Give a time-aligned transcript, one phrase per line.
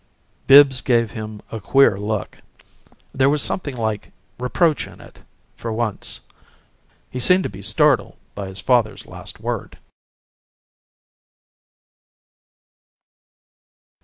[0.47, 2.39] Bibbs gave him a queer look.
[3.13, 5.19] There was something like reproach in it,
[5.55, 8.59] for once; but there was more than that he seemed to be startled by his
[8.59, 9.77] father's last word.